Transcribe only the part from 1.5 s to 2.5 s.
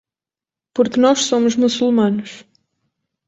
muçulmanos.